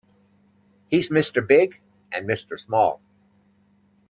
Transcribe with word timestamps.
He's 0.89 1.09
Mr. 1.11 1.47
Big 1.47 1.79
and 2.11 2.27
Mr. 2.27 2.57
Small. 2.57 3.03